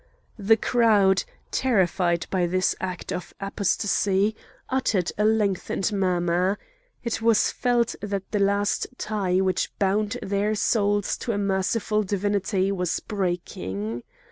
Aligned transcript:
The 0.39 0.57
crowd, 0.57 1.23
terrified 1.51 2.25
by 2.31 2.47
this 2.47 2.75
act 2.81 3.13
of 3.13 3.35
apostasy, 3.39 4.35
uttered 4.67 5.11
a 5.15 5.23
lengthened 5.23 5.93
murmur. 5.93 6.57
It 7.03 7.21
was 7.21 7.51
felt 7.51 7.93
that 8.01 8.31
the 8.31 8.39
last 8.39 8.87
tie 8.97 9.41
which 9.41 9.69
bound 9.77 10.17
their 10.23 10.55
souls 10.55 11.17
to 11.17 11.33
a 11.33 11.37
merciful 11.37 12.01
divinity 12.01 12.71
was 12.71 12.99
breaking. 12.99 14.01